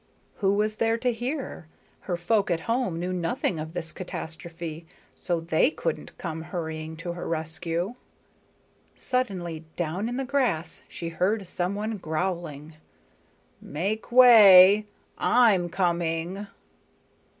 Who 0.37 0.53
was 0.53 0.77
there 0.77 0.97
to 0.97 1.13
hear? 1.13 1.67
Her 2.09 2.17
folk 2.17 2.49
at 2.49 2.61
home 2.61 2.99
knew 2.99 3.13
nothing 3.13 3.59
of 3.59 3.73
this 3.73 3.91
catastrophe, 3.91 4.87
so 5.13 5.39
they 5.39 5.69
couldn't 5.69 6.17
come 6.17 6.41
hurrying 6.41 6.97
to 6.97 7.11
her 7.13 7.27
rescue. 7.27 7.93
Suddenly 8.95 9.63
down, 9.75 10.09
in 10.09 10.15
the 10.15 10.25
grass, 10.25 10.81
she 10.87 11.09
heard 11.09 11.45
some 11.47 11.75
one 11.75 11.97
growling: 11.97 12.77
"Make 13.61 14.11
way! 14.11 14.87
I'm 15.19 15.69
coming." 15.69 16.47